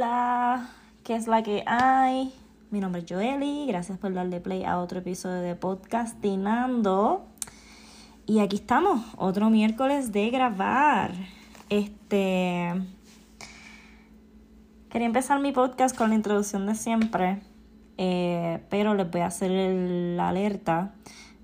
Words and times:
Hola, 0.00 0.68
¿qué 1.02 1.16
es 1.16 1.26
la 1.26 1.42
que 1.42 1.64
hay? 1.66 2.32
Mi 2.70 2.78
nombre 2.78 3.02
es 3.02 3.06
Joeli, 3.10 3.66
gracias 3.66 3.98
por 3.98 4.14
darle 4.14 4.38
play 4.38 4.62
a 4.62 4.78
otro 4.78 5.00
episodio 5.00 5.40
de 5.40 5.56
Podcastinando. 5.56 7.26
Y 8.24 8.38
aquí 8.38 8.54
estamos, 8.54 9.04
otro 9.16 9.50
miércoles 9.50 10.12
de 10.12 10.30
grabar. 10.30 11.14
Este. 11.68 12.74
Quería 14.88 15.06
empezar 15.06 15.40
mi 15.40 15.50
podcast 15.50 15.96
con 15.96 16.10
la 16.10 16.14
introducción 16.14 16.66
de 16.66 16.76
siempre, 16.76 17.40
eh, 17.96 18.62
pero 18.70 18.94
les 18.94 19.10
voy 19.10 19.22
a 19.22 19.26
hacer 19.26 19.50
la 19.50 20.28
alerta 20.28 20.94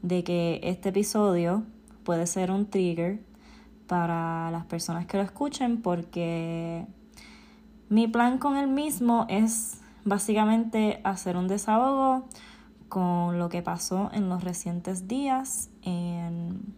de 0.02 0.22
que 0.22 0.60
este 0.62 0.90
episodio 0.90 1.64
puede 2.04 2.28
ser 2.28 2.52
un 2.52 2.70
trigger 2.70 3.18
para 3.88 4.52
las 4.52 4.64
personas 4.66 5.06
que 5.06 5.16
lo 5.16 5.24
escuchen 5.24 5.82
porque 5.82 6.86
mi 7.94 8.08
plan 8.08 8.38
con 8.38 8.56
el 8.56 8.66
mismo 8.66 9.24
es 9.28 9.78
básicamente 10.04 11.00
hacer 11.04 11.36
un 11.36 11.46
desahogo 11.46 12.24
con 12.88 13.38
lo 13.38 13.48
que 13.48 13.62
pasó 13.62 14.10
en 14.12 14.28
los 14.28 14.42
recientes 14.42 15.06
días 15.06 15.70
en, 15.82 16.74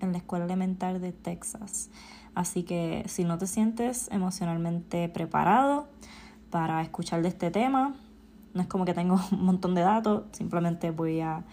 la 0.00 0.16
escuela 0.16 0.46
elemental 0.46 0.98
de 0.98 1.12
Texas. 1.12 1.90
Así 2.34 2.62
que 2.62 3.04
si 3.06 3.24
no 3.24 3.36
te 3.36 3.46
sientes 3.46 4.08
emocionalmente 4.10 5.10
preparado 5.10 5.88
para 6.48 6.80
escuchar 6.80 7.20
de 7.20 7.28
este 7.28 7.50
tema, 7.50 7.94
no 8.54 8.62
es 8.62 8.66
como 8.66 8.86
que 8.86 8.94
tengo 8.94 9.20
un 9.32 9.44
montón 9.44 9.74
de 9.74 9.82
datos, 9.82 10.22
simplemente 10.32 10.90
voy 10.90 11.20
a 11.20 11.44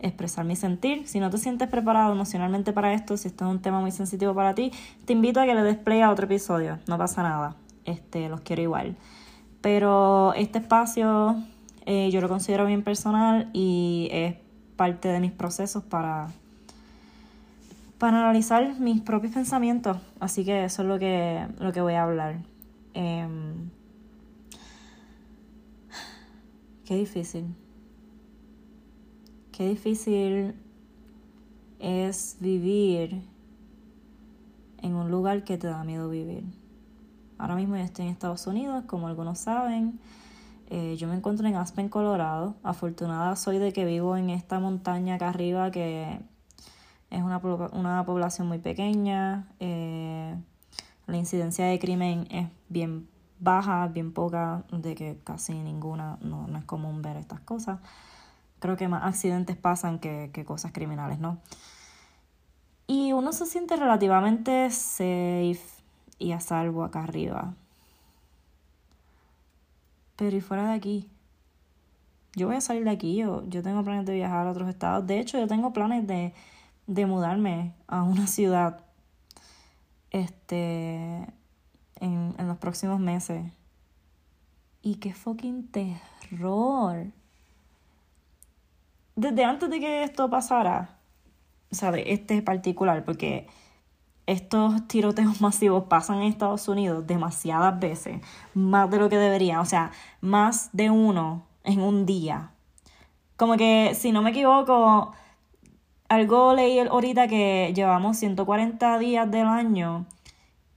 expresar 0.00 0.44
mi 0.44 0.56
sentir. 0.56 1.06
Si 1.06 1.20
no 1.20 1.30
te 1.30 1.38
sientes 1.38 1.68
preparado 1.68 2.12
emocionalmente 2.12 2.72
para 2.72 2.92
esto, 2.92 3.16
si 3.16 3.28
esto 3.28 3.44
es 3.44 3.50
un 3.52 3.62
tema 3.62 3.78
muy 3.78 3.92
sensitivo 3.92 4.34
para 4.34 4.56
ti, 4.56 4.72
te 5.04 5.12
invito 5.12 5.40
a 5.40 5.44
que 5.44 5.54
le 5.54 5.62
des 5.62 6.02
a 6.02 6.10
otro 6.10 6.24
episodio. 6.24 6.80
No 6.88 6.98
pasa 6.98 7.22
nada. 7.22 7.54
Este, 7.84 8.28
los 8.28 8.40
quiero 8.40 8.62
igual. 8.62 8.96
Pero 9.60 10.32
este 10.34 10.58
espacio 10.58 11.36
eh, 11.86 12.10
yo 12.10 12.20
lo 12.20 12.28
considero 12.28 12.66
bien 12.66 12.82
personal 12.82 13.50
y 13.52 14.08
es 14.12 14.36
parte 14.76 15.08
de 15.08 15.20
mis 15.20 15.32
procesos 15.32 15.82
para, 15.82 16.28
para 17.98 18.20
analizar 18.20 18.78
mis 18.78 19.00
propios 19.00 19.34
pensamientos. 19.34 19.98
Así 20.20 20.44
que 20.44 20.64
eso 20.64 20.82
es 20.82 20.88
lo 20.88 20.98
que, 20.98 21.46
lo 21.58 21.72
que 21.72 21.80
voy 21.80 21.94
a 21.94 22.04
hablar. 22.04 22.36
Em, 22.94 23.70
qué 26.84 26.96
difícil. 26.96 27.54
Qué 29.52 29.68
difícil 29.68 30.54
es 31.78 32.36
vivir 32.40 33.22
en 34.82 34.94
un 34.94 35.10
lugar 35.10 35.44
que 35.44 35.58
te 35.58 35.66
da 35.66 35.84
miedo 35.84 36.08
vivir. 36.08 36.44
Ahora 37.40 37.54
mismo 37.56 37.76
yo 37.76 37.82
estoy 37.82 38.06
en 38.06 38.12
Estados 38.12 38.46
Unidos, 38.46 38.84
como 38.86 39.08
algunos 39.08 39.38
saben. 39.38 39.98
Eh, 40.68 40.96
yo 40.96 41.08
me 41.08 41.14
encuentro 41.14 41.48
en 41.48 41.56
Aspen, 41.56 41.88
Colorado. 41.88 42.54
Afortunada 42.62 43.34
soy 43.36 43.58
de 43.58 43.72
que 43.72 43.84
vivo 43.84 44.16
en 44.16 44.30
esta 44.30 44.60
montaña 44.60 45.16
acá 45.16 45.30
arriba 45.30 45.70
que 45.70 46.20
es 47.10 47.22
una, 47.22 47.38
una 47.72 48.04
población 48.04 48.46
muy 48.46 48.58
pequeña. 48.58 49.48
Eh, 49.58 50.36
la 51.06 51.16
incidencia 51.16 51.66
de 51.66 51.78
crimen 51.78 52.28
es 52.30 52.48
bien 52.68 53.08
baja, 53.40 53.88
bien 53.88 54.12
poca, 54.12 54.64
de 54.70 54.94
que 54.94 55.18
casi 55.24 55.54
ninguna, 55.54 56.18
no, 56.20 56.46
no 56.46 56.58
es 56.58 56.64
común 56.64 57.02
ver 57.02 57.16
estas 57.16 57.40
cosas 57.40 57.78
creo 58.60 58.76
que 58.76 58.86
más 58.86 59.02
accidentes 59.02 59.56
pasan 59.56 59.98
que, 59.98 60.30
cosas 60.46 60.70
criminales, 60.70 61.18
¿no? 61.18 61.38
Y 62.86 63.12
uno 63.12 63.32
se 63.32 63.46
siente 63.46 63.76
relativamente 63.76 64.70
safe 64.70 65.79
y 66.20 66.30
a 66.30 66.38
salvo 66.38 66.84
acá 66.84 67.02
arriba. 67.02 67.54
Pero 70.14 70.36
y 70.36 70.40
fuera 70.40 70.68
de 70.68 70.74
aquí. 70.74 71.10
Yo 72.36 72.46
voy 72.46 72.54
a 72.54 72.60
salir 72.60 72.84
de 72.84 72.90
aquí, 72.90 73.16
yo, 73.16 73.42
yo 73.48 73.64
tengo 73.64 73.82
planes 73.82 74.06
de 74.06 74.14
viajar 74.14 74.46
a 74.46 74.50
otros 74.50 74.68
estados. 74.68 75.04
De 75.04 75.18
hecho, 75.18 75.36
yo 75.36 75.48
tengo 75.48 75.72
planes 75.72 76.06
de, 76.06 76.32
de 76.86 77.06
mudarme 77.06 77.74
a 77.88 78.04
una 78.04 78.28
ciudad 78.28 78.84
este 80.10 81.26
en, 81.96 82.34
en 82.38 82.46
los 82.46 82.58
próximos 82.58 83.00
meses. 83.00 83.44
Y 84.82 84.94
qué 84.96 85.12
fucking 85.12 85.66
terror 85.72 87.08
desde 89.20 89.44
antes 89.44 89.68
de 89.68 89.80
que 89.80 90.02
esto 90.02 90.30
pasara, 90.30 90.96
¿sabe? 91.70 92.12
Este 92.12 92.40
particular, 92.40 93.04
porque 93.04 93.46
estos 94.26 94.86
tiroteos 94.88 95.40
masivos 95.42 95.84
pasan 95.84 96.18
en 96.18 96.24
Estados 96.24 96.68
Unidos 96.68 97.06
demasiadas 97.06 97.78
veces, 97.78 98.20
más 98.54 98.90
de 98.90 98.98
lo 98.98 99.08
que 99.08 99.16
deberían, 99.16 99.60
o 99.60 99.64
sea, 99.64 99.90
más 100.20 100.70
de 100.72 100.90
uno 100.90 101.46
en 101.64 101.80
un 101.80 102.06
día. 102.06 102.52
Como 103.36 103.56
que, 103.56 103.94
si 103.94 104.12
no 104.12 104.22
me 104.22 104.30
equivoco, 104.30 105.12
algo 106.08 106.54
leí 106.54 106.78
ahorita 106.80 107.28
que 107.28 107.72
llevamos 107.74 108.18
140 108.18 108.98
días 108.98 109.30
del 109.30 109.46
año 109.46 110.06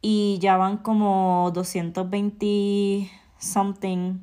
y 0.02 0.38
ya 0.40 0.58
van 0.58 0.78
como 0.78 1.52
220 1.54 3.10
something 3.40 4.20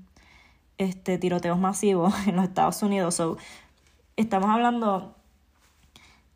este, 0.79 1.19
tiroteos 1.19 1.59
masivos 1.59 2.15
en 2.27 2.37
los 2.37 2.45
Estados 2.45 2.83
Unidos. 2.83 3.21
Estamos 4.17 4.51
hablando 4.51 5.17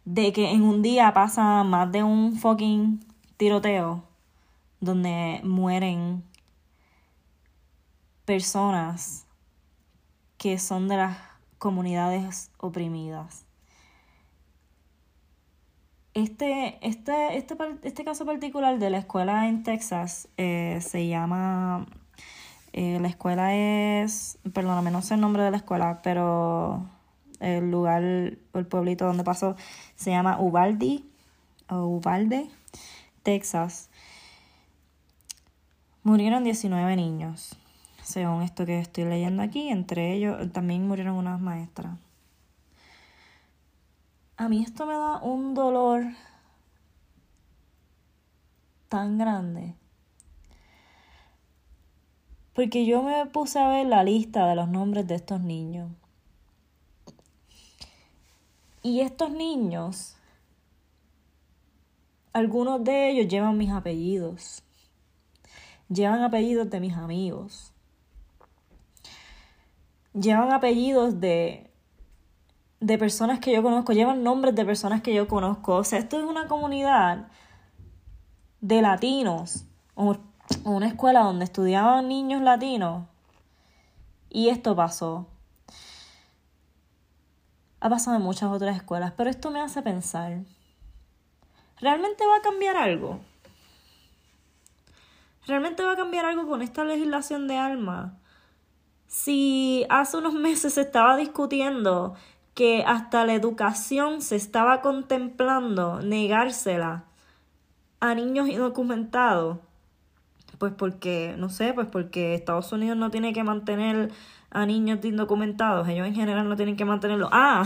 de 0.05 0.33
que 0.33 0.51
en 0.51 0.63
un 0.63 0.83
día 0.83 1.13
pasa 1.15 1.65
más 1.65 1.91
de 1.91 2.03
un 2.03 2.37
fucking 2.37 3.05
tiroteo 3.37 4.05
donde 4.81 5.41
mueren 5.45 6.25
personas 8.25 9.27
que 10.37 10.59
son 10.59 10.89
de 10.89 10.97
las 10.99 11.17
comunidades 11.59 12.51
oprimidas. 12.59 13.47
Este, 16.13 16.79
este, 16.87 17.37
este, 17.37 17.57
este 17.83 18.05
caso 18.05 18.25
particular 18.25 18.79
de 18.79 18.91
la 18.91 18.99
escuela 18.99 19.49
en 19.49 19.65
Texas 19.65 20.29
eh, 20.37 20.79
se 20.81 21.09
llama, 21.09 21.87
eh, 22.73 23.01
la 23.01 23.09
escuela 23.09 23.55
es, 23.55 24.39
perdóname, 24.53 24.93
no 24.93 25.03
sé 25.03 25.15
el 25.15 25.21
nombre 25.21 25.43
de 25.43 25.51
la 25.51 25.57
escuela, 25.57 26.03
pero 26.03 26.89
el 27.41 27.71
lugar 27.71 28.03
el 28.03 28.67
pueblito 28.69 29.07
donde 29.07 29.25
pasó 29.25 29.57
se 29.97 30.11
llama 30.11 30.41
Uvalde, 30.41 31.03
o 31.69 31.87
Uvalde, 31.87 32.49
Texas. 33.23 33.91
Murieron 36.03 36.45
19 36.45 36.97
niños, 36.97 37.57
según 38.03 38.43
esto 38.43 38.67
que 38.67 38.79
estoy 38.79 39.05
leyendo 39.05 39.43
aquí. 39.43 39.69
Entre 39.69 40.13
ellos 40.13 40.53
también 40.53 40.87
murieron 40.87 41.17
unas 41.17 41.41
maestras. 41.41 41.97
A 44.37 44.49
mí 44.49 44.63
esto 44.63 44.85
me 44.85 44.95
da 44.95 45.19
un 45.19 45.55
dolor 45.55 46.05
tan 48.89 49.17
grande. 49.17 49.75
Porque 52.53 52.85
yo 52.85 53.03
me 53.03 53.27
puse 53.27 53.59
a 53.59 53.69
ver 53.69 53.87
la 53.87 54.05
lista 54.05 54.47
de 54.47 54.55
los 54.55 54.69
nombres 54.69 55.07
de 55.09 55.15
estos 55.17 55.41
niños. 55.41 55.91
Y 58.87 59.01
estos 59.01 59.31
niños, 59.31 60.15
algunos 62.35 62.85
de 62.85 63.09
ellos 63.09 63.29
llevan 63.29 63.57
mis 63.57 63.73
apellidos, 63.73 64.63
llevan 65.89 66.23
apellidos 66.23 66.69
de 66.69 66.81
mis 66.81 66.95
amigos, 66.95 67.73
llevan 70.13 70.53
apellidos 70.53 71.19
de, 71.19 71.71
de 72.81 72.99
personas 72.99 73.39
que 73.41 73.55
yo 73.55 73.63
conozco, 73.63 73.95
llevan 73.95 74.23
nombres 74.23 74.55
de 74.55 74.67
personas 74.67 75.01
que 75.01 75.15
yo 75.15 75.29
conozco. 75.29 75.77
O 75.77 75.85
sea, 75.85 75.99
esto 75.99 76.19
es 76.19 76.25
una 76.25 76.47
comunidad 76.47 77.29
de 78.61 78.83
latinos, 78.83 79.65
o 79.95 80.15
una 80.65 80.89
escuela 80.89 81.21
donde 81.21 81.47
estudiaban 81.47 82.09
niños 82.09 82.43
latinos. 82.43 83.07
Y 84.29 84.51
esto 84.51 84.77
pasó. 84.77 85.27
Ha 87.85 87.91
pasado 87.91 88.17
en 88.17 88.23
muchas 88.23 88.51
otras 88.51 88.75
escuelas, 88.79 89.13
pero 89.15 89.29
esto 89.29 89.51
me 89.51 89.61
hace 89.61 89.83
pensar, 89.83 90.39
¿realmente 91.79 92.25
va 92.27 92.37
a 92.37 92.41
cambiar 92.41 92.79
algo? 92.79 93.21
¿Realmente 95.47 95.83
va 95.85 95.93
a 95.93 95.97
cambiar 95.97 96.25
algo 96.25 96.49
con 96.49 96.63
esta 96.63 96.83
legislación 96.83 97.47
de 97.47 97.59
armas? 97.59 98.15
Si 99.07 99.85
hace 99.91 100.17
unos 100.17 100.33
meses 100.33 100.73
se 100.73 100.81
estaba 100.81 101.19
discutiendo 101.19 102.15
que 102.55 102.85
hasta 102.87 103.27
la 103.27 103.35
educación 103.35 104.23
se 104.23 104.37
estaba 104.37 104.81
contemplando 104.81 106.01
negársela 106.01 107.05
a 108.01 108.15
niños 108.15 108.49
indocumentados, 108.49 109.59
pues 110.59 110.73
porque, 110.73 111.35
no 111.39 111.49
sé, 111.49 111.73
pues 111.73 111.87
porque 111.87 112.35
Estados 112.35 112.73
Unidos 112.73 112.97
no 112.97 113.11
tiene 113.11 113.33
que 113.33 113.45
mantener 113.45 114.11
a 114.51 114.67
niños 114.67 115.05
indocumentados. 115.05 115.89
Ellos 115.89 116.07
en 116.07 116.15
general 116.15 116.49
no 116.49 116.57
tienen 116.57 116.77
que 116.77 116.85
mantenerlo. 116.85 117.29
Ah, 117.33 117.65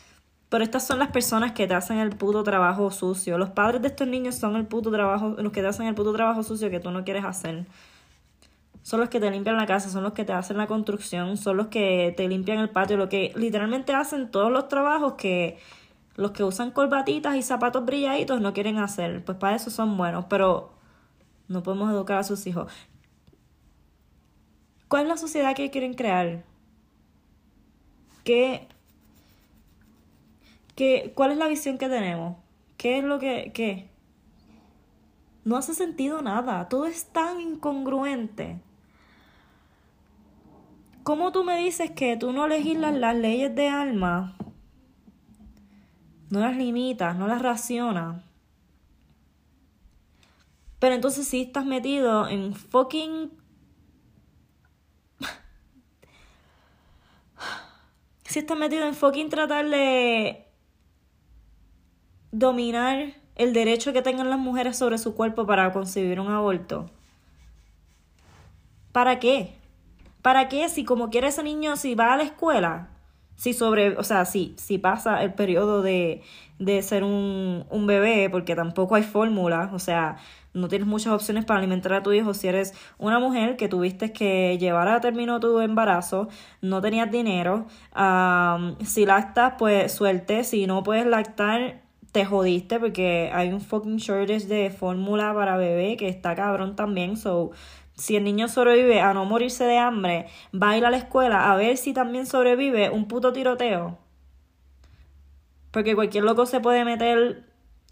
pero 0.48 0.64
estas 0.64 0.86
son 0.86 0.98
las 0.98 1.08
personas 1.08 1.52
que 1.52 1.66
te 1.66 1.74
hacen 1.74 1.98
el 1.98 2.10
puto 2.10 2.42
trabajo 2.42 2.90
sucio. 2.90 3.38
Los 3.38 3.50
padres 3.50 3.82
de 3.82 3.88
estos 3.88 4.08
niños 4.08 4.34
son 4.34 4.56
el 4.56 4.66
puto 4.66 4.90
trabajo, 4.90 5.36
los 5.38 5.52
que 5.52 5.62
te 5.62 5.68
hacen 5.68 5.86
el 5.86 5.94
puto 5.94 6.12
trabajo 6.12 6.42
sucio 6.42 6.70
que 6.70 6.80
tú 6.80 6.90
no 6.90 7.04
quieres 7.04 7.24
hacer. 7.24 7.66
son 8.82 9.00
los 9.00 9.08
que 9.08 9.20
te 9.20 9.30
limpian 9.30 9.56
la 9.56 9.66
casa, 9.66 9.88
son 9.88 10.02
los 10.02 10.12
que 10.12 10.24
te 10.24 10.32
hacen 10.32 10.58
la 10.58 10.66
construcción, 10.66 11.36
son 11.36 11.56
los 11.56 11.68
que 11.68 12.14
te 12.16 12.28
limpian 12.28 12.58
el 12.58 12.70
patio, 12.70 12.96
lo 12.96 13.08
que 13.08 13.32
literalmente 13.36 13.94
hacen 13.94 14.30
todos 14.30 14.52
los 14.52 14.68
trabajos 14.68 15.14
que 15.14 15.58
los 16.16 16.30
que 16.32 16.44
usan 16.44 16.70
corbatitas 16.70 17.36
y 17.36 17.42
zapatos 17.42 17.84
brilladitos 17.84 18.40
no 18.40 18.52
quieren 18.52 18.78
hacer. 18.78 19.24
Pues 19.24 19.38
para 19.38 19.56
eso 19.56 19.70
son 19.70 19.96
buenos, 19.96 20.26
pero 20.26 20.74
no 21.48 21.62
podemos 21.62 21.90
educar 21.90 22.18
a 22.18 22.24
sus 22.24 22.46
hijos. 22.46 22.72
¿Cuál 24.88 25.02
es 25.02 25.08
la 25.08 25.16
sociedad 25.16 25.54
que 25.54 25.70
quieren 25.70 25.94
crear? 25.94 26.44
¿Qué, 28.22 28.68
qué, 30.74 31.12
¿Cuál 31.14 31.32
es 31.32 31.38
la 31.38 31.48
visión 31.48 31.78
que 31.78 31.88
tenemos? 31.88 32.36
¿Qué 32.76 32.98
es 32.98 33.04
lo 33.04 33.18
que... 33.18 33.50
Qué? 33.52 33.88
No 35.44 35.56
hace 35.56 35.74
sentido 35.74 36.22
nada. 36.22 36.68
Todo 36.68 36.86
es 36.86 37.06
tan 37.06 37.40
incongruente. 37.40 38.60
¿Cómo 41.02 41.32
tú 41.32 41.44
me 41.44 41.58
dices 41.58 41.90
que 41.90 42.16
tú 42.16 42.32
no 42.32 42.48
legislas 42.48 42.94
las 42.94 43.14
leyes 43.14 43.54
de 43.54 43.68
alma? 43.68 44.36
No 46.30 46.40
las 46.40 46.56
limitas, 46.56 47.14
no 47.16 47.26
las 47.26 47.42
racionas. 47.42 48.22
Pero 50.84 50.96
entonces 50.96 51.26
si 51.26 51.40
estás 51.40 51.64
metido 51.64 52.28
en 52.28 52.54
fucking... 52.54 53.30
si 58.24 58.40
estás 58.40 58.58
metido 58.58 58.84
en 58.84 58.92
fucking 58.92 59.30
tratar 59.30 59.70
de 59.70 60.46
dominar 62.32 63.14
el 63.34 63.54
derecho 63.54 63.94
que 63.94 64.02
tengan 64.02 64.28
las 64.28 64.38
mujeres 64.38 64.76
sobre 64.76 64.98
su 64.98 65.14
cuerpo 65.14 65.46
para 65.46 65.72
concebir 65.72 66.20
un 66.20 66.30
aborto. 66.30 66.90
¿Para 68.92 69.18
qué? 69.18 69.54
¿Para 70.20 70.50
qué? 70.50 70.68
Si 70.68 70.84
como 70.84 71.08
quiere 71.08 71.28
ese 71.28 71.42
niño, 71.42 71.76
si 71.76 71.94
va 71.94 72.12
a 72.12 72.18
la 72.18 72.24
escuela, 72.24 72.90
si 73.36 73.52
sobre, 73.52 73.96
o 73.96 74.02
sea, 74.04 74.24
si, 74.24 74.54
si 74.56 74.78
pasa 74.78 75.22
el 75.22 75.34
periodo 75.34 75.82
de, 75.82 76.22
de 76.58 76.82
ser 76.82 77.04
un, 77.04 77.64
un 77.70 77.86
bebé, 77.86 78.28
porque 78.30 78.54
tampoco 78.54 78.94
hay 78.94 79.02
fórmula, 79.02 79.70
o 79.72 79.78
sea, 79.78 80.16
no 80.54 80.68
tienes 80.68 80.86
muchas 80.86 81.12
opciones 81.12 81.44
para 81.44 81.58
alimentar 81.58 81.92
a 81.94 82.02
tu 82.02 82.12
hijo. 82.12 82.32
Si 82.32 82.46
eres 82.46 82.74
una 82.96 83.18
mujer 83.18 83.56
que 83.56 83.68
tuviste 83.68 84.12
que 84.12 84.56
llevar 84.58 84.88
a 84.88 85.00
término 85.00 85.40
tu 85.40 85.58
embarazo, 85.60 86.28
no 86.62 86.80
tenías 86.80 87.10
dinero, 87.10 87.66
si 88.84 89.04
lactas, 89.04 89.54
pues 89.58 89.92
suerte, 89.92 90.44
si 90.44 90.66
no 90.66 90.82
puedes 90.82 91.06
lactar, 91.06 91.82
te 92.12 92.24
jodiste 92.24 92.78
porque 92.78 93.30
hay 93.34 93.52
un 93.52 93.60
fucking 93.60 93.96
shortage 93.96 94.46
de 94.46 94.70
fórmula 94.70 95.34
para 95.34 95.56
bebé 95.56 95.96
que 95.96 96.08
está 96.08 96.36
cabrón 96.36 96.76
también, 96.76 97.16
so 97.16 97.50
si 97.96 98.16
el 98.16 98.24
niño 98.24 98.48
sobrevive 98.48 99.00
a 99.00 99.14
no 99.14 99.24
morirse 99.24 99.64
de 99.64 99.78
hambre, 99.78 100.26
va 100.54 100.70
a 100.70 100.78
ir 100.78 100.84
a 100.84 100.90
la 100.90 100.96
escuela 100.96 101.52
a 101.52 101.56
ver 101.56 101.76
si 101.76 101.92
también 101.92 102.26
sobrevive 102.26 102.90
un 102.90 103.06
puto 103.06 103.32
tiroteo. 103.32 103.98
Porque 105.70 105.94
cualquier 105.94 106.24
loco 106.24 106.46
se 106.46 106.60
puede 106.60 106.84
meter 106.84 107.44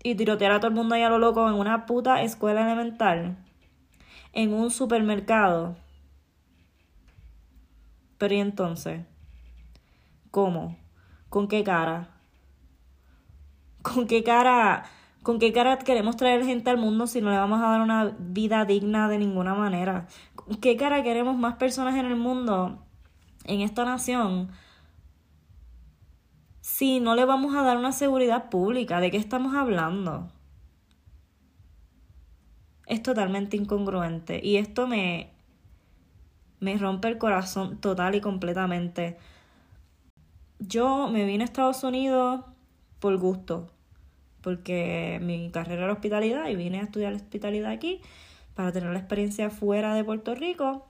y 0.03 0.15
tirotear 0.15 0.53
a 0.53 0.61
todo 0.61 0.69
el 0.69 0.75
mundo 0.75 0.95
ahí 0.95 1.03
a 1.03 1.09
lo 1.09 1.19
loco 1.19 1.49
en 1.49 1.55
una 1.55 1.87
puta 1.87 2.23
escuela 2.23 2.63
elemental. 2.63 3.37
En 4.33 4.53
un 4.53 4.71
supermercado. 4.71 5.77
Pero 8.19 8.35
¿y 8.35 8.41
entonces? 8.41 9.05
¿Cómo? 10.31 10.79
¿Con 11.29 11.49
qué 11.49 11.63
cara? 11.63 12.09
¿Con 13.83 14.07
qué 14.07 14.23
cara? 14.23 14.85
¿Con 15.23 15.39
qué 15.39 15.53
cara 15.53 15.79
queremos 15.79 16.17
traer 16.17 16.45
gente 16.45 16.71
al 16.71 16.79
mundo 16.79 17.07
si 17.07 17.21
no 17.21 17.31
le 17.31 17.37
vamos 17.37 17.61
a 17.61 17.69
dar 17.69 17.81
una 17.81 18.17
vida 18.19 18.65
digna 18.65 19.09
de 19.09 19.19
ninguna 19.19 19.55
manera? 19.55 20.09
¿Con 20.35 20.57
qué 20.57 20.77
cara 20.77 21.05
queremos 21.05 21.37
más 21.37 21.57
personas 21.57 21.95
en 21.95 22.07
el 22.07 22.17
mundo, 22.17 22.85
en 23.45 23.61
esta 23.61 23.85
nación, 23.85 24.51
si 26.61 26.99
no 26.99 27.15
le 27.15 27.25
vamos 27.25 27.55
a 27.55 27.63
dar 27.63 27.77
una 27.77 27.93
seguridad 27.93 28.51
pública? 28.51 28.99
¿De 28.99 29.13
qué 29.13 29.17
estamos 29.17 29.55
hablando? 29.55 30.29
Es 32.87 33.01
totalmente 33.01 33.57
incongruente 33.57 34.41
y 34.43 34.57
esto 34.57 34.89
me, 34.89 35.31
me 36.59 36.77
rompe 36.79 37.07
el 37.07 37.19
corazón 37.19 37.79
total 37.79 38.17
y 38.17 38.21
completamente. 38.21 39.19
Yo 40.59 41.09
me 41.09 41.25
vine 41.25 41.45
a 41.45 41.47
Estados 41.47 41.85
Unidos 41.85 42.45
por 42.99 43.17
gusto 43.19 43.71
porque 44.43 45.21
mi 45.23 45.51
carrera 45.51 45.85
era 45.85 45.93
hospitalidad 45.93 46.49
y 46.49 46.57
vine 46.57 46.81
a 46.81 46.83
estudiar 46.83 47.15
hospitalidad 47.15 47.71
aquí 47.71 48.01
para 48.55 48.73
tener 48.73 48.91
la 48.91 48.99
experiencia 48.99 49.51
fuera 49.51 49.95
de 49.95 50.05
Puerto 50.05 50.35
Rico 50.35 50.87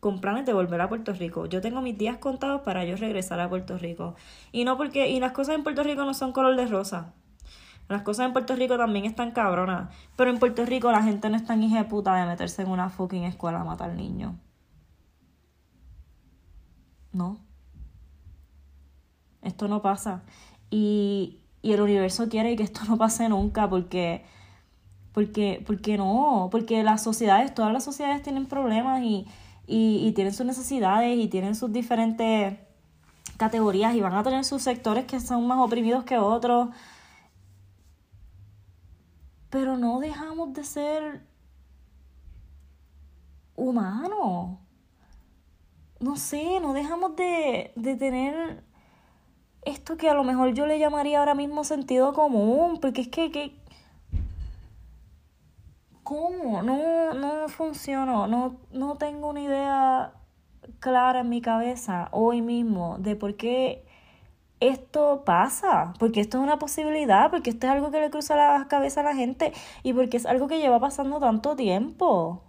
con 0.00 0.20
planes 0.20 0.46
de 0.46 0.52
volver 0.52 0.80
a 0.80 0.88
Puerto 0.88 1.12
Rico. 1.12 1.46
Yo 1.46 1.60
tengo 1.60 1.80
mis 1.80 1.96
días 1.96 2.18
contados 2.18 2.62
para 2.62 2.84
yo 2.84 2.96
regresar 2.96 3.38
a 3.38 3.48
Puerto 3.48 3.78
Rico. 3.78 4.16
Y 4.50 4.64
no 4.64 4.76
porque 4.76 5.08
y 5.10 5.20
las 5.20 5.32
cosas 5.32 5.54
en 5.54 5.62
Puerto 5.62 5.84
Rico 5.84 6.04
no 6.04 6.12
son 6.12 6.32
color 6.32 6.56
de 6.56 6.66
rosa. 6.66 7.12
Las 7.88 8.02
cosas 8.02 8.26
en 8.26 8.32
Puerto 8.32 8.56
Rico 8.56 8.76
también 8.76 9.04
están 9.04 9.30
cabronas. 9.32 9.94
Pero 10.16 10.30
en 10.30 10.38
Puerto 10.38 10.64
Rico 10.64 10.90
la 10.90 11.02
gente 11.02 11.30
no 11.30 11.36
es 11.36 11.44
tan 11.44 11.62
hija 11.62 11.78
de 11.78 11.84
puta 11.84 12.16
de 12.16 12.26
meterse 12.26 12.62
en 12.62 12.68
una 12.70 12.88
fucking 12.88 13.24
escuela 13.24 13.60
a 13.60 13.64
matar 13.64 13.92
niños. 13.94 14.34
No. 17.12 17.38
Esto 19.42 19.68
no 19.68 19.82
pasa. 19.82 20.22
Y, 20.70 21.41
y 21.62 21.72
el 21.72 21.80
universo 21.80 22.28
quiere 22.28 22.56
que 22.56 22.64
esto 22.64 22.80
no 22.88 22.98
pase 22.98 23.28
nunca 23.28 23.70
porque, 23.70 24.24
porque, 25.12 25.62
porque 25.66 25.96
no, 25.96 26.48
porque 26.50 26.82
las 26.82 27.02
sociedades, 27.02 27.54
todas 27.54 27.72
las 27.72 27.84
sociedades 27.84 28.22
tienen 28.22 28.46
problemas 28.46 29.02
y, 29.02 29.26
y, 29.66 30.12
tienen 30.12 30.34
sus 30.34 30.44
necesidades 30.44 31.16
y 31.16 31.28
tienen 31.28 31.54
sus 31.54 31.72
diferentes 31.72 32.58
categorías 33.36 33.94
y 33.94 34.00
van 34.00 34.14
a 34.14 34.22
tener 34.22 34.44
sus 34.44 34.62
sectores 34.62 35.04
que 35.06 35.20
son 35.20 35.46
más 35.46 35.58
oprimidos 35.60 36.04
que 36.04 36.18
otros. 36.18 36.70
Pero 39.50 39.76
no 39.76 40.00
dejamos 40.00 40.52
de 40.54 40.64
ser 40.64 41.26
humanos. 43.54 44.58
No 46.00 46.16
sé, 46.16 46.58
no 46.60 46.72
dejamos 46.72 47.14
de, 47.16 47.72
de 47.76 47.96
tener 47.96 48.64
esto 49.64 49.96
que 49.96 50.08
a 50.08 50.14
lo 50.14 50.24
mejor 50.24 50.54
yo 50.54 50.66
le 50.66 50.78
llamaría 50.78 51.20
ahora 51.20 51.34
mismo 51.34 51.64
sentido 51.64 52.12
común, 52.12 52.78
porque 52.80 53.02
es 53.02 53.08
que, 53.08 53.30
que 53.30 53.56
¿cómo? 56.02 56.62
No, 56.62 57.14
no 57.14 57.48
funciona, 57.48 58.26
no, 58.26 58.56
no 58.72 58.96
tengo 58.96 59.28
una 59.28 59.40
idea 59.40 60.12
clara 60.80 61.20
en 61.20 61.28
mi 61.28 61.40
cabeza 61.40 62.08
hoy 62.12 62.42
mismo 62.42 62.96
de 62.98 63.16
por 63.16 63.36
qué 63.36 63.84
esto 64.60 65.24
pasa, 65.24 65.92
porque 65.98 66.20
esto 66.20 66.38
es 66.38 66.44
una 66.44 66.58
posibilidad, 66.58 67.30
porque 67.30 67.50
esto 67.50 67.66
es 67.66 67.72
algo 67.72 67.90
que 67.90 68.00
le 68.00 68.10
cruza 68.10 68.36
la 68.36 68.68
cabeza 68.68 69.00
a 69.00 69.04
la 69.04 69.14
gente 69.14 69.52
y 69.82 69.92
porque 69.92 70.16
es 70.16 70.26
algo 70.26 70.46
que 70.48 70.60
lleva 70.60 70.78
pasando 70.80 71.18
tanto 71.18 71.56
tiempo. 71.56 72.42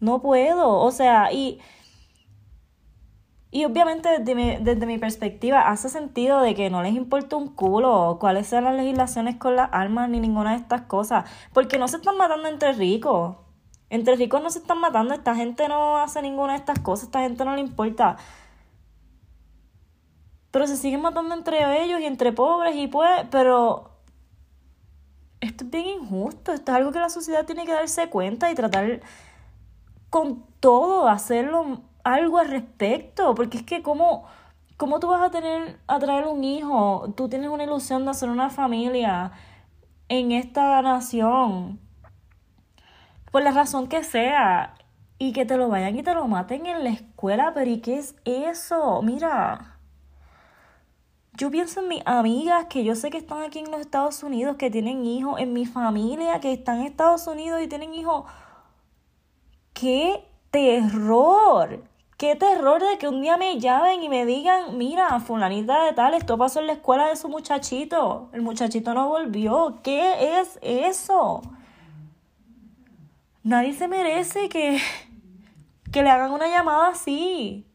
No 0.00 0.20
puedo, 0.22 0.78
o 0.78 0.90
sea, 0.92 1.32
y 1.32 1.60
y 3.54 3.64
obviamente 3.66 4.08
desde 4.18 4.34
mi, 4.34 4.56
desde 4.56 4.84
mi 4.84 4.98
perspectiva 4.98 5.68
hace 5.68 5.88
sentido 5.88 6.40
de 6.40 6.56
que 6.56 6.70
no 6.70 6.82
les 6.82 6.92
importa 6.96 7.36
un 7.36 7.46
culo 7.46 8.16
cuáles 8.18 8.48
sean 8.48 8.64
las 8.64 8.74
legislaciones 8.74 9.36
con 9.36 9.54
las 9.54 9.68
armas 9.70 10.10
ni 10.10 10.18
ninguna 10.18 10.50
de 10.50 10.56
estas 10.56 10.82
cosas. 10.82 11.30
Porque 11.52 11.78
no 11.78 11.86
se 11.86 11.98
están 11.98 12.16
matando 12.16 12.48
entre 12.48 12.72
ricos. 12.72 13.36
Entre 13.90 14.16
ricos 14.16 14.42
no 14.42 14.50
se 14.50 14.58
están 14.58 14.80
matando. 14.80 15.14
Esta 15.14 15.36
gente 15.36 15.68
no 15.68 15.98
hace 15.98 16.20
ninguna 16.20 16.54
de 16.54 16.58
estas 16.58 16.80
cosas. 16.80 17.04
Esta 17.04 17.20
gente 17.20 17.44
no 17.44 17.54
le 17.54 17.60
importa. 17.60 18.16
Pero 20.50 20.66
se 20.66 20.76
siguen 20.76 21.02
matando 21.02 21.32
entre 21.32 21.84
ellos 21.84 22.00
y 22.00 22.06
entre 22.06 22.32
pobres 22.32 22.74
y 22.74 22.88
pues... 22.88 23.24
Pero... 23.30 23.92
Esto 25.38 25.62
es 25.62 25.70
bien 25.70 25.86
injusto. 25.86 26.52
Esto 26.52 26.72
es 26.72 26.76
algo 26.76 26.90
que 26.90 26.98
la 26.98 27.08
sociedad 27.08 27.46
tiene 27.46 27.66
que 27.66 27.72
darse 27.72 28.10
cuenta 28.10 28.50
y 28.50 28.56
tratar 28.56 29.00
con 30.10 30.44
todo, 30.58 31.06
hacerlo 31.06 31.93
algo 32.04 32.38
al 32.38 32.48
respecto, 32.48 33.34
porque 33.34 33.58
es 33.58 33.64
que 33.64 33.82
como... 33.82 34.26
¿Cómo 34.76 34.98
tú 34.98 35.06
vas 35.08 35.22
a 35.22 35.30
tener 35.30 35.78
a 35.86 36.00
traer 36.00 36.26
un 36.26 36.42
hijo? 36.42 37.12
Tú 37.16 37.28
tienes 37.28 37.48
una 37.48 37.62
ilusión 37.62 38.04
de 38.04 38.10
hacer 38.10 38.28
una 38.28 38.50
familia 38.50 39.30
en 40.08 40.32
esta 40.32 40.82
nación. 40.82 41.78
Por 43.30 43.42
la 43.42 43.52
razón 43.52 43.86
que 43.88 44.02
sea. 44.02 44.74
Y 45.18 45.32
que 45.32 45.46
te 45.46 45.56
lo 45.56 45.68
vayan 45.68 45.96
y 45.96 46.02
te 46.02 46.12
lo 46.12 46.26
maten 46.26 46.66
en 46.66 46.82
la 46.82 46.90
escuela. 46.90 47.52
Pero 47.54 47.70
¿y 47.70 47.80
qué 47.80 47.98
es 47.98 48.16
eso? 48.24 49.00
Mira. 49.02 49.78
Yo 51.36 51.50
pienso 51.50 51.80
en 51.80 51.88
mis 51.88 52.02
amigas 52.04 52.66
que 52.66 52.84
yo 52.84 52.94
sé 52.96 53.10
que 53.10 53.18
están 53.18 53.42
aquí 53.42 53.60
en 53.60 53.70
los 53.70 53.80
Estados 53.80 54.22
Unidos, 54.22 54.56
que 54.56 54.70
tienen 54.70 55.04
hijos, 55.04 55.40
en 55.40 55.52
mi 55.52 55.66
familia 55.66 56.40
que 56.40 56.52
están 56.52 56.80
en 56.80 56.86
Estados 56.86 57.26
Unidos 57.26 57.60
y 57.62 57.68
tienen 57.68 57.94
hijos. 57.94 58.24
¡Qué 59.72 60.28
terror! 60.50 61.93
Qué 62.24 62.36
terror 62.36 62.82
de 62.82 62.96
que 62.96 63.06
un 63.06 63.20
día 63.20 63.36
me 63.36 63.60
llamen 63.60 64.02
y 64.02 64.08
me 64.08 64.24
digan, 64.24 64.78
mira, 64.78 65.20
fulanita 65.20 65.84
de 65.84 65.92
tal, 65.92 66.14
esto 66.14 66.38
pasó 66.38 66.60
en 66.60 66.68
la 66.68 66.72
escuela 66.72 67.06
de 67.08 67.16
su 67.16 67.28
muchachito. 67.28 68.30
El 68.32 68.40
muchachito 68.40 68.94
no 68.94 69.08
volvió. 69.08 69.80
¿Qué 69.82 70.38
es 70.40 70.58
eso? 70.62 71.42
Nadie 73.42 73.74
se 73.74 73.88
merece 73.88 74.48
que, 74.48 74.80
que 75.92 76.02
le 76.02 76.08
hagan 76.08 76.30
una 76.30 76.48
llamada 76.48 76.88
así. 76.88 77.66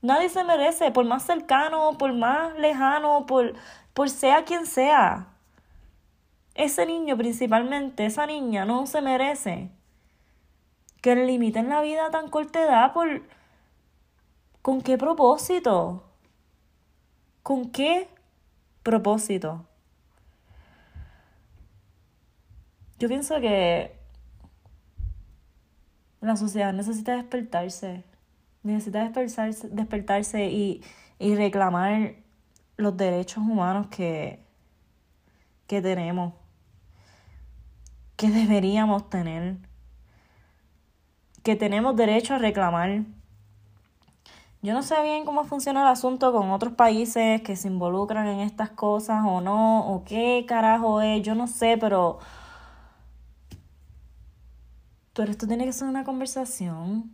Nadie 0.00 0.28
se 0.28 0.44
merece, 0.44 0.92
por 0.92 1.04
más 1.04 1.24
cercano, 1.24 1.98
por 1.98 2.12
más 2.12 2.56
lejano, 2.56 3.26
por, 3.26 3.54
por 3.94 4.10
sea 4.10 4.44
quien 4.44 4.64
sea. 4.64 5.26
Ese 6.54 6.86
niño 6.86 7.16
principalmente, 7.16 8.06
esa 8.06 8.26
niña 8.26 8.64
no 8.64 8.86
se 8.86 9.02
merece 9.02 9.72
que 11.02 11.14
le 11.14 11.26
limiten 11.26 11.68
la 11.68 11.82
vida 11.82 12.10
tan 12.10 12.30
corta 12.30 12.62
edad 12.62 12.94
por... 12.94 13.22
¿Con 14.62 14.80
qué 14.80 14.96
propósito? 14.96 16.04
¿Con 17.42 17.70
qué 17.70 18.08
propósito? 18.84 19.66
Yo 22.98 23.08
pienso 23.08 23.40
que 23.40 23.98
la 26.20 26.36
sociedad 26.36 26.72
necesita 26.72 27.16
despertarse. 27.16 28.04
Necesita 28.62 29.02
despertarse, 29.02 29.68
despertarse 29.70 30.46
y, 30.46 30.84
y 31.18 31.34
reclamar 31.34 32.14
los 32.76 32.96
derechos 32.96 33.38
humanos 33.38 33.88
que, 33.88 34.38
que 35.66 35.82
tenemos, 35.82 36.34
que 38.16 38.30
deberíamos 38.30 39.10
tener, 39.10 39.56
que 41.42 41.56
tenemos 41.56 41.96
derecho 41.96 42.34
a 42.34 42.38
reclamar. 42.38 43.02
Yo 44.62 44.74
no 44.74 44.82
sé 44.82 45.02
bien 45.02 45.24
cómo 45.24 45.44
funciona 45.44 45.82
el 45.82 45.88
asunto 45.88 46.32
con 46.32 46.50
otros 46.50 46.74
países 46.74 47.42
que 47.42 47.56
se 47.56 47.68
involucran 47.68 48.28
en 48.28 48.40
estas 48.40 48.70
cosas 48.70 49.24
o 49.26 49.40
no, 49.40 49.86
o 49.88 50.04
qué 50.04 50.44
carajo 50.46 51.00
es, 51.00 51.22
yo 51.22 51.34
no 51.34 51.46
sé, 51.48 51.76
pero 51.78 52.20
pero 55.14 55.30
esto 55.30 55.46
tiene 55.46 55.64
que 55.66 55.72
ser 55.72 55.88
una 55.88 56.04
conversación. 56.04 57.10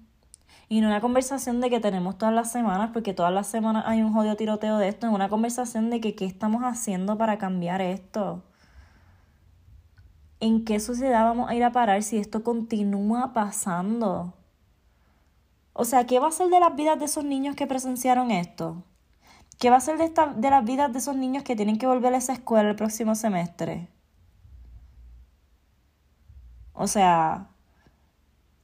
Y 0.68 0.80
no 0.80 0.88
una 0.88 1.00
conversación 1.00 1.61
de 1.61 1.70
que 1.70 1.80
tenemos 1.80 2.18
todas 2.18 2.35
las 2.35 2.52
semanas, 2.52 2.90
porque 2.92 3.14
todas 3.14 3.32
las 3.32 3.47
semanas 3.47 3.85
hay 3.87 4.02
un 4.02 4.12
jodido 4.12 4.37
tiroteo 4.37 4.76
de 4.78 4.88
esto. 4.88 5.06
Es 5.06 5.12
una 5.12 5.28
conversación 5.28 5.90
de 5.90 6.00
que 6.00 6.14
qué 6.14 6.26
estamos 6.26 6.62
haciendo 6.62 7.16
para 7.18 7.38
cambiar 7.38 7.80
esto. 7.80 8.42
¿En 10.40 10.64
qué 10.64 10.78
sociedad 10.78 11.25
vamos 11.25 11.50
a 11.50 11.54
ir 11.54 11.64
a 11.64 11.73
parar 11.73 12.02
si 12.02 12.18
esto 12.18 12.45
continúa 12.45 13.33
pasando? 13.33 14.35
O 15.73 15.85
sea, 15.85 16.07
¿qué 16.07 16.21
va 16.21 16.28
a 16.28 16.33
ser 16.33 16.49
de 16.49 16.61
las 16.61 16.76
vidas 16.76 16.99
de 16.99 17.07
esos 17.07 17.25
niños 17.25 17.57
que 17.57 17.66
presenciaron 17.66 18.30
esto? 18.30 18.85
¿Qué 19.59 19.71
va 19.71 19.76
a 19.76 19.80
ser 19.80 19.99
de, 19.99 20.04
esta, 20.04 20.26
de 20.26 20.50
las 20.50 20.64
vidas 20.64 20.92
de 20.92 21.00
esos 21.00 21.16
niños 21.16 21.42
que 21.42 21.57
tienen 21.57 21.78
que 21.78 21.87
volver 21.88 22.14
a 22.14 22.18
esa 22.18 22.33
escuela 22.33 22.71
el 22.71 22.76
próximo 22.76 23.16
semestre? 23.16 23.88
O 26.73 26.87
sea, 26.87 27.49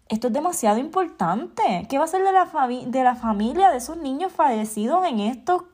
esto 0.09 0.28
es 0.28 0.33
demasiado 0.33 0.78
importante. 0.78 1.87
¿Qué 1.88 1.99
va 1.99 2.04
a 2.04 2.09
ser 2.09 2.23
de 2.23 2.31
la, 2.31 2.69
de 2.87 3.02
la 3.02 3.16
familia 3.16 3.71
de 3.71 3.78
esos 3.78 3.97
niños 3.97 4.33
fallecidos 4.33 5.04
en 5.07 5.19
estos, 5.19 5.64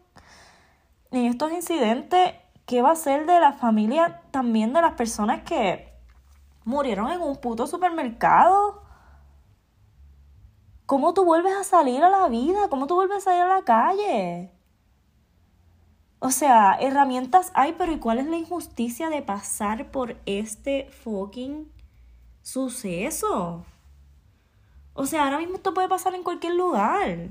en 1.11 1.27
estos 1.27 1.53
incidentes? 1.53 2.35
¿Qué 2.65 2.81
va 2.81 2.93
a 2.93 2.97
ser 2.97 3.27
de 3.27 3.39
la 3.41 3.53
familia 3.53 4.23
también 4.31 4.73
de 4.73 4.81
las 4.81 4.93
personas 4.93 5.43
que 5.43 5.90
murieron 6.71 7.11
en 7.11 7.21
un 7.21 7.37
puto 7.37 7.67
supermercado? 7.67 8.83
¿Cómo 10.87 11.15
tú 11.15 11.25
vuelves 11.25 11.55
a 11.55 11.65
salir 11.65 12.03
a 12.03 12.11
la 12.11 12.29
vida? 12.29 12.69
¿Cómo 12.71 12.87
tú 12.87 12.95
vuelves 12.95 13.19
a 13.19 13.21
salir 13.21 13.43
a 13.43 13.57
la 13.57 13.63
calle? 13.65 14.51
O 16.21 16.31
sea, 16.31 16.75
herramientas 16.81 17.51
hay, 17.55 17.75
pero 17.79 17.93
¿y 17.93 17.99
cuál 17.99 18.19
es 18.19 18.27
la 18.27 18.37
injusticia 18.37 19.09
de 19.11 19.23
pasar 19.23 19.91
por 19.91 20.17
este 20.27 20.89
fucking 20.91 21.71
suceso? 22.43 23.65
O 24.95 25.07
sea, 25.07 25.25
ahora 25.25 25.39
mismo 25.39 25.57
esto 25.57 25.75
puede 25.75 25.89
pasar 25.89 26.15
en 26.15 26.23
cualquier 26.23 26.55
lugar. 26.55 27.29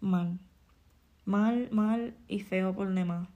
Mal. 0.00 0.38
Mal, 1.24 1.68
mal 1.70 2.14
y 2.28 2.40
feo 2.40 2.74
por 2.74 2.92
demás. 2.92 3.28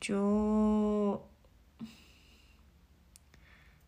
Yo 0.00 1.28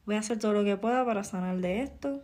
voy 0.05 0.17
a 0.17 0.19
hacer 0.19 0.39
todo 0.39 0.53
lo 0.53 0.65
que 0.65 0.77
pueda 0.77 1.05
para 1.05 1.25
sanar 1.25 1.59
de 1.59 1.83
esto. 1.83 2.23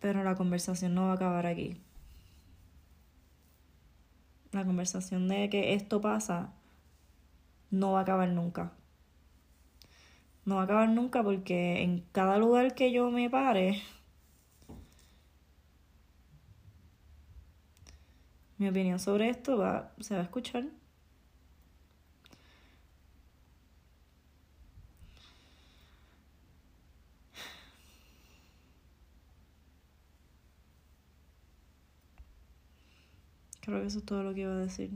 Pero 0.00 0.24
la 0.24 0.34
conversación 0.34 0.94
no 0.94 1.02
va 1.02 1.12
a 1.12 1.14
acabar 1.14 1.46
aquí. 1.46 1.80
La 4.52 4.64
conversación 4.64 5.28
de 5.28 5.48
que 5.48 5.74
esto 5.74 6.00
pasa 6.00 6.52
no 7.70 7.92
va 7.92 8.00
a 8.00 8.02
acabar 8.02 8.28
nunca. 8.30 8.72
No 10.50 10.56
va 10.56 10.62
a 10.62 10.64
acabar 10.64 10.88
nunca 10.88 11.22
porque 11.22 11.82
en 11.82 12.00
cada 12.10 12.36
lugar 12.36 12.74
que 12.74 12.90
yo 12.90 13.08
me 13.12 13.30
pare, 13.30 13.80
mi 18.58 18.68
opinión 18.68 18.98
sobre 18.98 19.28
esto 19.30 19.56
va, 19.58 19.92
se 20.00 20.14
va 20.14 20.20
a 20.22 20.24
escuchar. 20.24 20.64
Creo 33.60 33.80
que 33.80 33.86
eso 33.86 33.98
es 33.98 34.04
todo 34.04 34.22
lo 34.24 34.34
que 34.34 34.40
iba 34.40 34.52
a 34.52 34.56
decir. 34.56 34.90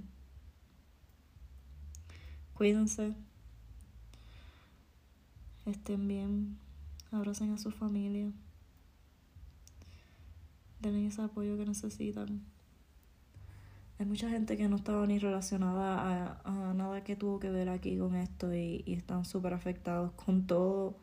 Cuídense. 2.55 3.15
Estén 5.67 6.07
bien. 6.09 6.59
Abracen 7.11 7.53
a 7.53 7.59
su 7.59 7.71
familia. 7.71 8.31
Denle 10.81 11.07
ese 11.07 11.23
apoyo 11.23 11.57
que 11.57 11.65
necesitan. 11.65 12.43
Hay 13.99 14.07
mucha 14.07 14.29
gente 14.29 14.57
que 14.57 14.69
no 14.69 14.77
estaba 14.77 15.07
ni 15.07 15.19
relacionada 15.19 16.41
a, 16.45 16.75
nada 16.75 17.05
que 17.05 17.17
tuvo 17.17 17.39
que 17.39 17.51
ver 17.51 17.69
aquí 17.69 17.97
con 17.97 18.17
esto 18.17 18.53
y, 18.55 18.83
y 18.85 18.95
están 18.95 19.25
súper 19.25 19.55
afectados 19.55 20.13
con 20.13 20.47
todo, 20.47 20.97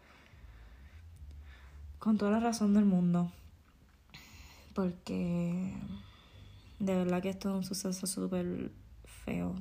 con 1.97 2.17
toda 2.17 2.31
la 2.31 2.39
razón 2.41 2.73
del 2.73 2.85
mundo. 2.85 3.31
Porque 4.75 5.73
de 6.79 6.95
verdad 6.95 7.21
que 7.21 7.29
esto 7.29 7.49
es 7.49 7.55
un 7.55 7.63
suceso 7.63 8.05
súper 8.05 8.71
feo, 9.23 9.55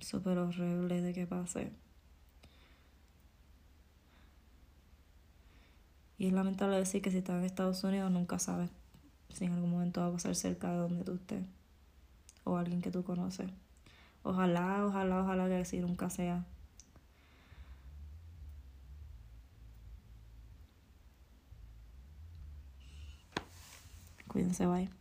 súper 0.00 0.38
horrible 0.38 1.00
de 1.00 1.14
que 1.14 1.26
pase. 1.26 1.72
Y 6.20 6.26
es 6.26 6.34
lamentable 6.34 6.76
decir 6.76 7.00
que 7.00 7.10
si 7.10 7.16
estás 7.16 7.38
en 7.38 7.44
Estados 7.46 7.82
Unidos 7.82 8.10
nunca 8.10 8.38
sabes 8.38 8.68
si 9.30 9.46
en 9.46 9.54
algún 9.54 9.70
momento 9.70 10.02
va 10.02 10.08
a 10.08 10.12
pasar 10.12 10.34
cerca 10.36 10.70
de 10.70 10.76
donde 10.76 11.02
tú 11.02 11.14
estés 11.14 11.42
o 12.44 12.58
alguien 12.58 12.82
que 12.82 12.90
tú 12.90 13.02
conoces. 13.04 13.50
Ojalá, 14.22 14.84
ojalá, 14.84 15.22
ojalá 15.22 15.48
que 15.48 15.56
así 15.56 15.80
nunca 15.80 16.10
sea. 16.10 16.44
Cuídense, 24.28 24.66
bye. 24.66 24.99